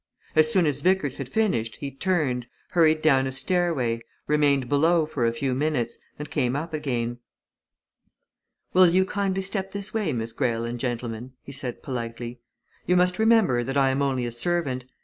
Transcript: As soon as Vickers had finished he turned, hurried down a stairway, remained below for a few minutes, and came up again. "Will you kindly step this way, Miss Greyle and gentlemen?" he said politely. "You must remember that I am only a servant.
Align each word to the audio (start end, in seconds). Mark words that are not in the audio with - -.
As 0.35 0.51
soon 0.51 0.65
as 0.65 0.81
Vickers 0.81 1.17
had 1.17 1.29
finished 1.29 1.75
he 1.75 1.91
turned, 1.91 2.47
hurried 2.69 3.03
down 3.03 3.27
a 3.27 3.31
stairway, 3.31 4.01
remained 4.25 4.67
below 4.67 5.05
for 5.05 5.27
a 5.27 5.31
few 5.31 5.53
minutes, 5.53 5.99
and 6.17 6.27
came 6.27 6.55
up 6.55 6.73
again. 6.73 7.19
"Will 8.73 8.89
you 8.89 9.05
kindly 9.05 9.43
step 9.43 9.73
this 9.73 9.93
way, 9.93 10.11
Miss 10.11 10.31
Greyle 10.31 10.63
and 10.65 10.79
gentlemen?" 10.79 11.33
he 11.43 11.51
said 11.51 11.83
politely. 11.83 12.39
"You 12.87 12.95
must 12.95 13.19
remember 13.19 13.63
that 13.63 13.77
I 13.77 13.91
am 13.91 14.01
only 14.01 14.25
a 14.25 14.31
servant. 14.31 14.85